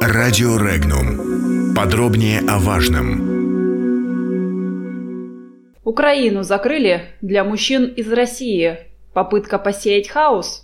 Радио 0.00 0.56
Регнум. 0.56 1.74
Подробнее 1.74 2.40
о 2.48 2.58
важном. 2.58 3.34
Украину 5.84 6.42
закрыли 6.42 7.02
для 7.20 7.44
мужчин 7.44 7.86
из 7.86 8.12
России. 8.12 8.78
Попытка 9.12 9.58
посеять 9.58 10.08
хаос. 10.08 10.62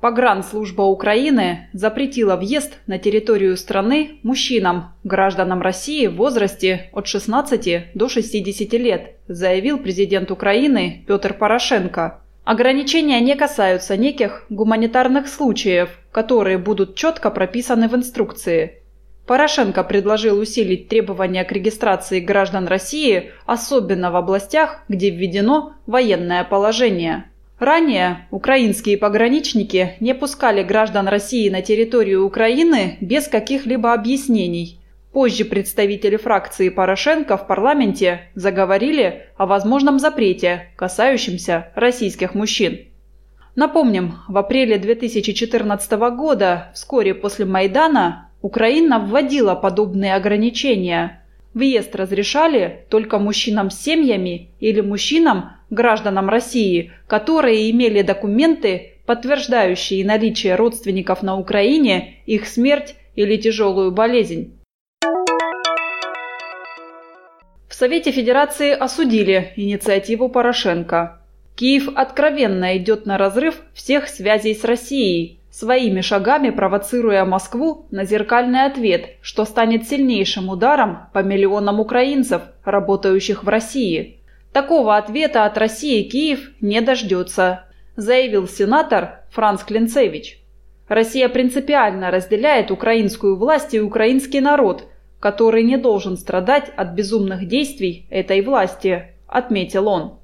Погранслужба 0.00 0.82
Украины 0.82 1.68
запретила 1.74 2.36
въезд 2.36 2.78
на 2.86 2.98
территорию 2.98 3.56
страны 3.58 4.20
мужчинам, 4.22 4.94
гражданам 5.04 5.60
России 5.60 6.06
в 6.06 6.16
возрасте 6.16 6.88
от 6.92 7.06
16 7.06 7.92
до 7.94 8.08
60 8.08 8.72
лет, 8.74 9.16
заявил 9.28 9.78
президент 9.78 10.30
Украины 10.30 11.04
Петр 11.06 11.34
Порошенко. 11.34 12.19
Ограничения 12.44 13.20
не 13.20 13.36
касаются 13.36 13.96
неких 13.96 14.46
гуманитарных 14.48 15.28
случаев, 15.28 15.90
которые 16.10 16.58
будут 16.58 16.96
четко 16.96 17.30
прописаны 17.30 17.88
в 17.88 17.94
инструкции. 17.94 18.80
Порошенко 19.26 19.84
предложил 19.84 20.38
усилить 20.38 20.88
требования 20.88 21.44
к 21.44 21.52
регистрации 21.52 22.18
граждан 22.18 22.66
России, 22.66 23.30
особенно 23.46 24.10
в 24.10 24.16
областях, 24.16 24.82
где 24.88 25.10
введено 25.10 25.74
военное 25.86 26.42
положение. 26.42 27.26
Ранее 27.60 28.26
украинские 28.30 28.96
пограничники 28.96 29.96
не 30.00 30.14
пускали 30.14 30.62
граждан 30.62 31.06
России 31.06 31.50
на 31.50 31.60
территорию 31.60 32.24
Украины 32.24 32.96
без 33.02 33.28
каких-либо 33.28 33.92
объяснений. 33.92 34.80
Позже 35.12 35.44
представители 35.44 36.16
фракции 36.16 36.68
Порошенко 36.68 37.36
в 37.36 37.48
парламенте 37.48 38.28
заговорили 38.36 39.26
о 39.36 39.46
возможном 39.46 39.98
запрете, 39.98 40.68
касающемся 40.76 41.72
российских 41.74 42.36
мужчин. 42.36 42.86
Напомним, 43.56 44.18
в 44.28 44.38
апреле 44.38 44.78
2014 44.78 45.92
года, 46.16 46.70
вскоре 46.74 47.14
после 47.14 47.44
Майдана, 47.44 48.28
Украина 48.40 49.00
вводила 49.00 49.56
подобные 49.56 50.14
ограничения. 50.14 51.24
Въезд 51.54 51.96
разрешали 51.96 52.86
только 52.88 53.18
мужчинам 53.18 53.70
с 53.70 53.80
семьями 53.80 54.50
или 54.60 54.80
мужчинам, 54.80 55.50
гражданам 55.70 56.28
России, 56.28 56.92
которые 57.08 57.68
имели 57.72 58.02
документы, 58.02 58.92
подтверждающие 59.06 60.06
наличие 60.06 60.54
родственников 60.54 61.22
на 61.22 61.36
Украине, 61.36 62.14
их 62.26 62.46
смерть 62.46 62.94
или 63.16 63.36
тяжелую 63.36 63.90
болезнь. 63.90 64.54
Совете 67.80 68.10
Федерации 68.10 68.72
осудили 68.72 69.54
инициативу 69.56 70.28
Порошенко. 70.28 71.18
Киев 71.54 71.88
откровенно 71.94 72.76
идет 72.76 73.06
на 73.06 73.16
разрыв 73.16 73.62
всех 73.72 74.06
связей 74.06 74.54
с 74.54 74.64
Россией, 74.64 75.40
своими 75.50 76.02
шагами 76.02 76.50
провоцируя 76.50 77.24
Москву 77.24 77.86
на 77.90 78.04
зеркальный 78.04 78.66
ответ, 78.66 79.16
что 79.22 79.46
станет 79.46 79.88
сильнейшим 79.88 80.50
ударом 80.50 81.06
по 81.14 81.20
миллионам 81.20 81.80
украинцев, 81.80 82.42
работающих 82.66 83.44
в 83.44 83.48
России. 83.48 84.18
Такого 84.52 84.98
ответа 84.98 85.46
от 85.46 85.56
России 85.56 86.02
Киев 86.02 86.50
не 86.60 86.82
дождется, 86.82 87.64
заявил 87.96 88.46
сенатор 88.46 89.20
Франц 89.30 89.62
Клинцевич. 89.62 90.38
Россия 90.86 91.30
принципиально 91.30 92.10
разделяет 92.10 92.70
украинскую 92.70 93.38
власть 93.38 93.72
и 93.72 93.80
украинский 93.80 94.40
народ, 94.40 94.84
который 95.20 95.62
не 95.62 95.76
должен 95.76 96.16
страдать 96.16 96.72
от 96.76 96.92
безумных 96.92 97.46
действий 97.46 98.06
этой 98.10 98.40
власти, 98.40 99.08
отметил 99.26 99.86
он. 99.86 100.14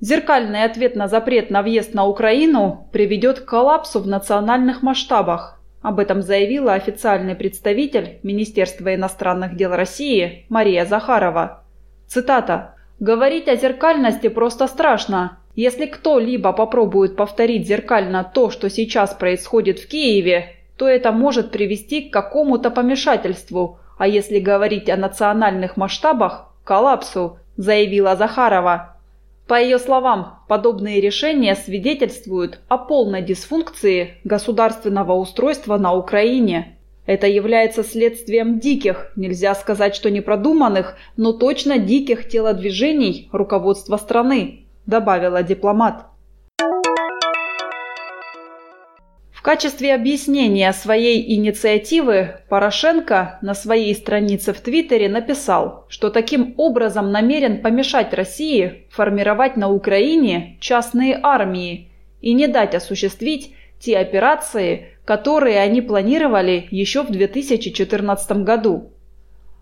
Зеркальный 0.00 0.64
ответ 0.64 0.94
на 0.94 1.08
запрет 1.08 1.50
на 1.50 1.62
въезд 1.62 1.92
на 1.92 2.06
Украину 2.06 2.88
приведет 2.92 3.40
к 3.40 3.44
коллапсу 3.46 4.00
в 4.00 4.06
национальных 4.06 4.82
масштабах. 4.82 5.60
Об 5.82 5.98
этом 5.98 6.22
заявила 6.22 6.74
официальный 6.74 7.34
представитель 7.34 8.18
Министерства 8.22 8.94
иностранных 8.94 9.56
дел 9.56 9.72
России 9.74 10.44
Мария 10.48 10.84
Захарова. 10.84 11.64
Цитата. 12.06 12.74
Говорить 13.00 13.48
о 13.48 13.56
зеркальности 13.56 14.28
просто 14.28 14.66
страшно. 14.66 15.38
Если 15.54 15.86
кто-либо 15.86 16.52
попробует 16.52 17.16
повторить 17.16 17.66
зеркально 17.66 18.22
то, 18.22 18.50
что 18.50 18.68
сейчас 18.68 19.14
происходит 19.14 19.78
в 19.78 19.88
Киеве, 19.88 20.56
то 20.76 20.86
это 20.86 21.10
может 21.12 21.50
привести 21.50 22.02
к 22.02 22.12
какому-то 22.12 22.70
помешательству, 22.70 23.80
а 23.96 24.06
если 24.06 24.38
говорить 24.38 24.88
о 24.88 24.96
национальных 24.96 25.76
масштабах– 25.76 26.52
коллапсу, 26.64 27.38
заявила 27.56 28.16
Захарова. 28.16 28.96
По 29.46 29.60
ее 29.60 29.78
словам, 29.78 30.40
подобные 30.48 31.00
решения 31.00 31.54
свидетельствуют 31.54 32.58
о 32.68 32.76
полной 32.76 33.22
дисфункции 33.22 34.18
государственного 34.24 35.12
устройства 35.12 35.78
на 35.78 35.94
Украине. 35.94 36.76
Это 37.06 37.28
является 37.28 37.84
следствием 37.84 38.58
диких, 38.58 39.12
нельзя 39.14 39.54
сказать, 39.54 39.94
что 39.94 40.10
непродуманных, 40.10 40.96
но 41.16 41.32
точно 41.32 41.78
диких 41.78 42.28
телодвижений 42.28 43.28
руководства 43.30 43.96
страны, 43.96 44.66
добавила 44.86 45.44
дипломат. 45.44 46.06
Качестве 49.46 49.94
объяснения 49.94 50.72
своей 50.72 51.36
инициативы 51.36 52.40
Порошенко 52.48 53.38
на 53.42 53.54
своей 53.54 53.94
странице 53.94 54.52
в 54.52 54.60
Твиттере 54.60 55.08
написал, 55.08 55.84
что 55.88 56.10
таким 56.10 56.54
образом 56.56 57.12
намерен 57.12 57.62
помешать 57.62 58.12
России 58.12 58.88
формировать 58.90 59.56
на 59.56 59.70
Украине 59.70 60.56
частные 60.58 61.20
армии 61.22 61.92
и 62.20 62.34
не 62.34 62.48
дать 62.48 62.74
осуществить 62.74 63.54
те 63.78 63.98
операции, 63.98 64.88
которые 65.04 65.60
они 65.60 65.80
планировали 65.80 66.66
еще 66.72 67.04
в 67.04 67.12
2014 67.12 68.42
году. 68.42 68.90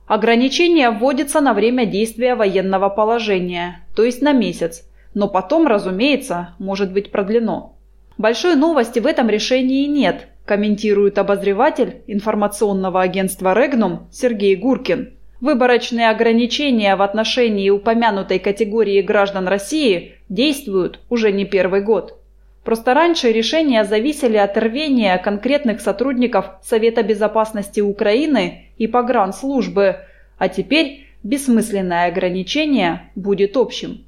Ограничение 0.07 0.89
вводится 0.93 1.43
на 1.43 1.53
время 1.53 1.85
действия 1.85 2.37
военного 2.37 2.89
положения, 2.89 3.85
то 3.95 4.03
есть 4.03 4.23
на 4.23 4.33
месяц, 4.33 4.89
но 5.13 5.29
потом, 5.29 5.67
разумеется, 5.67 6.55
может 6.59 6.91
быть 6.91 7.11
продлено. 7.11 7.74
Большой 8.17 8.55
новости 8.55 9.01
в 9.01 9.07
этом 9.07 9.29
решении 9.29 9.87
нет, 9.87 10.29
комментирует 10.45 11.19
обозреватель 11.19 12.03
информационного 12.07 13.03
агентства 13.03 13.55
«Регнум» 13.55 14.07
Сергей 14.13 14.55
Гуркин. 14.55 15.15
Выборочные 15.41 16.11
ограничения 16.11 16.95
в 16.95 17.03
отношении 17.03 17.71
упомянутой 17.71 18.39
категории 18.39 19.03
граждан 19.03 19.49
России 19.49 20.15
действуют 20.29 21.01
уже 21.11 21.33
не 21.33 21.45
первый 21.45 21.83
год. 21.83 22.21
Просто 22.63 22.95
раньше 22.95 23.33
решения 23.33 23.85
зависели 23.85 24.37
от 24.37 24.57
рвения 24.57 25.19
конкретных 25.19 25.81
сотрудников 25.81 26.47
Совета 26.63 27.03
безопасности 27.03 27.81
Украины 27.81 28.69
и 28.79 28.87
погранслужбы, 28.87 29.97
а 30.39 30.49
теперь 30.49 31.09
бессмысленное 31.25 32.07
ограничение 32.07 33.11
будет 33.17 33.57
общим. 33.57 34.05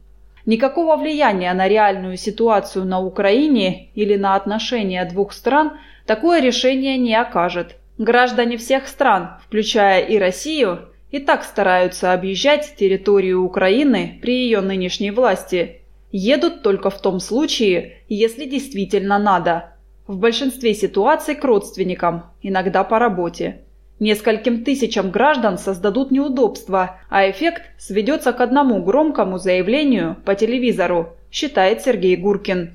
Никакого 0.47 0.97
влияния 0.97 1.53
на 1.53 1.69
реальную 1.69 2.17
ситуацию 2.17 2.85
на 2.85 3.01
Украине 3.01 3.91
или 3.95 4.17
на 4.17 4.37
отношения 4.37 5.05
двух 5.05 5.33
стран 5.33 5.73
такое 6.07 6.41
решение 6.41 6.97
не 6.97 7.15
окажет. 7.15 7.77
Граждане 7.99 8.57
всех 8.57 8.89
стран, 8.89 9.39
включая 9.47 10.01
и 10.01 10.19
Россию, 10.19 10.89
и 11.11 11.19
так 11.19 11.45
стараются 11.45 12.13
объезжать 12.13 12.77
территорию 12.79 13.43
Украины 13.43 14.19
при 14.23 14.45
ее 14.45 14.61
нынешней 14.61 15.11
власти– 15.11 15.81
Едут 16.19 16.63
только 16.63 16.89
в 16.89 17.01
том 17.01 17.21
случае, 17.21 17.99
если 18.09 18.47
действительно 18.47 19.19
надо. 19.19 19.75
В 20.07 20.17
большинстве 20.17 20.73
ситуаций 20.73 21.35
к 21.35 21.45
родственникам, 21.45 22.31
иногда 22.41 22.85
по 22.85 22.99
работе. 22.99 23.63
Нескольким 23.99 24.63
тысячам 24.63 25.11
граждан 25.11 25.57
создадут 25.57 26.11
неудобства, 26.11 26.97
а 27.09 27.31
эффект 27.31 27.63
сведется 27.79 28.35
к 28.35 28.43
одному 28.43 28.85
громкому 28.85 29.39
заявлению 29.39 30.19
по 30.27 30.35
телевизору, 30.35 31.15
считает 31.31 31.81
Сергей 31.81 32.15
Гуркин. 32.17 32.73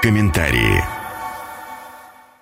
Комментарии. 0.00 0.80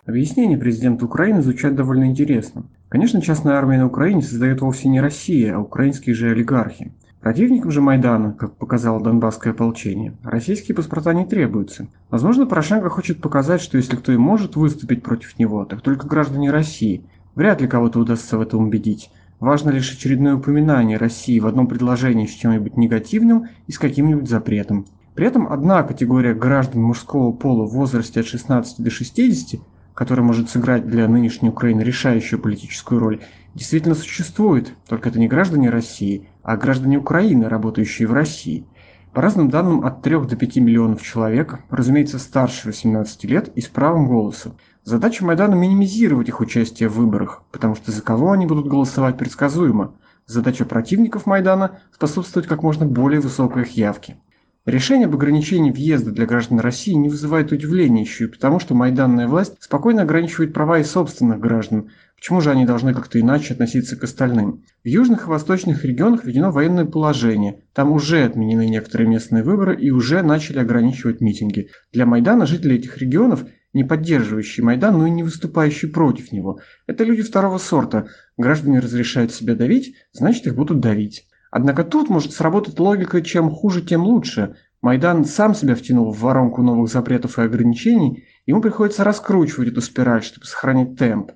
Объяснение 0.07 0.57
президента 0.57 1.05
Украины 1.05 1.43
звучат 1.43 1.75
довольно 1.75 2.05
интересно. 2.05 2.63
Конечно, 2.89 3.21
частная 3.21 3.55
армия 3.55 3.79
на 3.79 3.87
Украине 3.87 4.23
создает 4.23 4.61
вовсе 4.61 4.89
не 4.89 5.01
Россия, 5.01 5.57
а 5.57 5.59
украинские 5.59 6.15
же 6.15 6.31
олигархи. 6.31 6.93
Противникам 7.21 7.71
же 7.71 7.81
Майдана, 7.81 8.33
как 8.33 8.57
показало 8.57 9.01
Донбасское 9.01 9.53
ополчение, 9.53 10.13
российские 10.25 10.75
паспорта 10.75 11.13
не 11.13 11.25
требуются. 11.25 11.87
Возможно, 12.11 12.47
Порошенко 12.47 12.89
хочет 12.89 13.21
показать, 13.21 13.61
что 13.61 13.79
если 13.79 13.95
кто 13.95 14.13
и 14.13 14.17
может 14.17 14.57
выступить 14.57 15.05
против 15.05 15.39
него, 15.39 15.65
так 15.65 15.83
только 15.83 16.09
граждане 16.09 16.51
России. 16.51 17.05
Вряд 17.35 17.61
ли 17.61 17.69
кого-то 17.69 17.99
удастся 17.99 18.37
в 18.37 18.41
этом 18.43 18.65
убедить. 18.65 19.11
Важно 19.41 19.71
лишь 19.71 19.93
очередное 19.93 20.37
упоминание 20.37 20.99
России 20.99 21.41
в 21.41 21.47
одном 21.47 21.67
предложении 21.67 22.27
с 22.27 22.33
чем-нибудь 22.33 22.77
негативным 22.77 23.49
и 23.67 23.73
с 23.73 23.79
каким-нибудь 23.79 24.29
запретом. 24.29 24.87
При 25.15 25.27
этом 25.27 25.51
одна 25.51 25.83
категория 25.83 26.35
граждан 26.35 26.83
мужского 26.83 27.33
пола 27.33 27.67
в 27.67 27.73
возрасте 27.73 28.21
от 28.21 28.27
16 28.27 28.83
до 28.83 28.91
60, 28.91 29.61
которая 29.95 30.25
может 30.25 30.51
сыграть 30.51 30.87
для 30.87 31.09
нынешней 31.09 31.49
Украины 31.49 31.83
решающую 31.83 32.41
политическую 32.41 33.01
роль, 33.01 33.21
действительно 33.55 33.95
существует, 33.95 34.75
только 34.89 35.09
это 35.09 35.19
не 35.19 35.29
граждане 35.29 35.71
России, 35.71 36.29
а 36.43 36.57
граждане 36.57 36.99
Украины, 36.99 37.49
работающие 37.49 38.09
в 38.09 38.13
России. 38.13 38.65
По 39.13 39.21
разным 39.21 39.51
данным, 39.51 39.85
от 39.85 40.01
3 40.01 40.21
до 40.21 40.37
5 40.37 40.57
миллионов 40.57 41.03
человек, 41.03 41.59
разумеется, 41.69 42.19
старше 42.19 42.69
18 42.69 43.25
лет 43.25 43.53
и 43.55 43.61
с 43.61 43.69
правом 43.69 44.09
голоса. 44.09 44.53
Задача 44.85 45.23
Майдана– 45.23 45.55
минимизировать 45.55 46.29
их 46.29 46.41
участие 46.41 46.89
в 46.89 46.95
выборах, 46.95 47.43
потому 47.53 47.75
что 47.75 47.93
за 47.93 48.01
кого 48.01 48.33
они 48.33 48.47
будут 48.47 48.69
голосовать 48.69 49.19
предсказуемо. 49.19 49.93
Задача 50.27 50.65
противников 50.65 51.27
Майдана– 51.27 51.81
способствовать 51.93 52.49
как 52.49 52.63
можно 52.63 52.87
более 52.87 53.21
высокой 53.21 53.65
их 53.65 53.77
явке. 53.77 54.17
Решение 54.65 55.07
об 55.07 55.15
ограничении 55.17 55.73
въезда 55.73 56.13
для 56.13 56.25
граждан 56.25 56.61
России 56.61 56.93
не 56.93 57.09
вызывает 57.09 57.51
удивления 57.51 58.03
еще 58.03 58.27
и 58.27 58.29
потому, 58.29 58.61
что 58.61 58.77
майданная 58.77 59.27
власть 59.27 59.57
спокойно 59.59 60.03
ограничивает 60.03 60.55
права 60.55 60.79
и 60.79 60.85
собственных 60.85 61.41
граждан. 61.41 61.91
Почему 62.15 62.41
же 62.41 62.53
они 62.53 62.65
должны 62.65 62.95
как-то 62.95 63.19
иначе 63.19 63.55
относиться 63.55 63.97
к 63.97 64.05
остальным? 64.05 64.63
В 64.85 64.87
южных 64.87 65.27
и 65.27 65.29
восточных 65.29 65.85
регионах 65.85 66.25
введено 66.25 66.53
военное 66.53 66.85
положение. 66.85 67.59
Там 67.73 67.91
уже 67.91 68.23
отменены 68.23 68.69
некоторые 68.69 69.09
местные 69.09 69.43
выборы 69.43 69.75
и 69.75 69.91
уже 69.91 70.23
начали 70.23 70.61
ограничивать 70.61 71.21
митинги. 71.21 71.71
Для 71.93 72.07
Майдана 72.07 72.47
жители 72.47 72.77
этих 72.77 72.99
регионов 72.99 73.45
не 73.73 73.83
поддерживающие 73.83 74.63
Майдан, 74.63 74.97
но 74.97 75.09
и 75.09 75.11
не 75.11 75.25
выступающие 75.25 75.91
против 75.91 76.31
него. 76.31 76.61
Это 76.87 77.03
люди 77.03 77.23
второго 77.23 77.59
сорта. 77.59 78.07
Граждане 78.37 78.79
разрешают 78.79 79.33
себя 79.33 79.57
давить, 79.57 79.97
значит 80.13 80.47
их 80.47 80.55
будут 80.55 80.79
давить. 80.79 81.27
Однако 81.53 81.85
тут 81.85 82.09
может 82.09 82.33
сработать 82.33 82.81
логика 82.81 83.21
«чем 83.21 83.51
хуже, 83.51 83.83
тем 83.83 84.03
лучше». 84.05 84.57
Майдан 84.81 85.27
сам 85.27 85.55
себя 85.55 85.77
втянул 85.77 86.11
в 86.11 86.19
воронку 86.19 86.63
новых 86.63 86.91
запретов 86.91 87.39
и 87.39 87.43
ограничений, 87.43 88.25
ему 88.47 88.61
приходится 88.63 89.05
раскручивать 89.05 89.69
эту 89.69 89.83
спираль, 89.83 90.25
чтобы 90.25 90.47
сохранить 90.47 90.99
темп. 90.99 91.33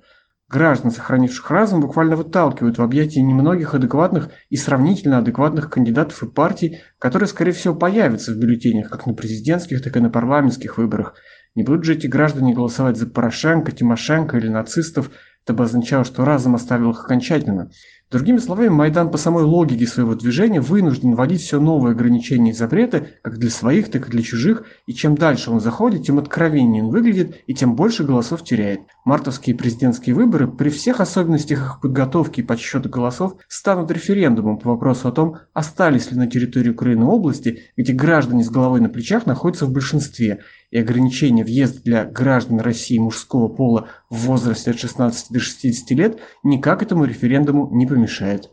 Граждан, 0.49 0.91
сохранивших 0.91 1.51
разум, 1.51 1.81
буквально 1.81 2.15
выталкивают 2.15 2.77
в 2.77 2.81
объятия 2.81 3.21
немногих 3.21 3.75
адекватных 3.75 4.29
и 4.49 4.57
сравнительно 4.57 5.19
адекватных 5.19 5.69
кандидатов 5.69 6.23
и 6.23 6.27
партий, 6.27 6.79
которые, 6.99 7.27
скорее 7.27 7.51
всего, 7.51 7.75
появятся 7.75 8.33
в 8.33 8.37
бюллетенях 8.37 8.89
как 8.89 9.05
на 9.05 9.13
президентских, 9.13 9.83
так 9.83 9.95
и 9.95 9.99
на 9.99 10.09
парламентских 10.09 10.77
выборах. 10.77 11.13
Не 11.53 11.63
будут 11.63 11.83
же 11.83 11.93
эти 11.93 12.07
граждане 12.07 12.53
голосовать 12.55 12.97
за 12.97 13.05
Порошенко, 13.07 13.71
Тимошенко 13.71 14.37
или 14.37 14.47
нацистов, 14.47 15.11
это 15.43 15.53
бы 15.53 15.63
означало, 15.63 16.03
что 16.03 16.25
разум 16.25 16.55
оставил 16.55 16.91
их 16.91 17.05
окончательно. 17.05 17.71
Другими 18.09 18.37
словами, 18.37 18.69
Майдан 18.69 19.11
по 19.11 19.17
самой 19.17 19.43
логике 19.43 19.85
своего 19.85 20.15
движения 20.15 20.61
вынужден 20.61 21.13
вводить 21.13 21.41
все 21.41 21.59
новые 21.59 21.91
ограничения 21.91 22.51
и 22.51 22.53
запреты, 22.53 23.09
как 23.21 23.37
для 23.37 23.49
своих, 23.49 23.91
так 23.91 24.07
и 24.07 24.11
для 24.11 24.21
чужих, 24.21 24.63
и 24.85 24.93
чем 24.93 25.15
дальше 25.15 25.51
он 25.51 25.59
заходит, 25.59 26.05
тем 26.05 26.17
откровеннее 26.17 26.85
он 26.85 26.89
выглядит 26.89 27.35
и 27.47 27.53
тем 27.53 27.75
больше 27.75 28.05
голосов 28.05 28.45
теряет. 28.45 28.79
Мартовские 29.03 29.57
президентские 29.57 30.15
выборы 30.15 30.47
при 30.47 30.69
всех 30.69 31.01
особенностях 31.01 31.59
их 31.59 31.81
подготовки 31.81 32.39
и 32.39 32.43
подсчета 32.43 32.87
голосов 32.87 33.35
станут 33.49 33.91
референдумом 33.91 34.57
по 34.57 34.69
вопросу 34.69 35.09
о 35.09 35.11
том, 35.11 35.39
остались 35.51 36.09
ли 36.09 36.17
на 36.17 36.27
территории 36.27 36.69
Украины 36.69 37.03
области, 37.03 37.63
где 37.75 37.91
граждане 37.91 38.45
с 38.45 38.49
головой 38.49 38.79
на 38.79 38.87
плечах 38.87 39.25
находятся 39.25 39.65
в 39.65 39.73
большинстве, 39.73 40.39
и 40.71 40.77
ограничение 40.77 41.45
въезда 41.45 41.81
для 41.81 42.05
граждан 42.05 42.59
России 42.59 42.97
мужского 42.97 43.47
пола 43.47 43.87
в 44.09 44.25
возрасте 44.25 44.71
от 44.71 44.79
16 44.79 45.31
до 45.31 45.39
60 45.39 45.91
лет 45.91 46.19
никак 46.43 46.83
этому 46.83 47.05
референдуму 47.05 47.69
не 47.73 47.85
помешает. 47.97 48.51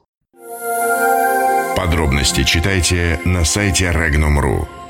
Подробности 1.77 2.45
читайте 2.45 3.21
на 3.27 3.45
сайте 3.45 3.87
Regnum.ru. 3.87 4.84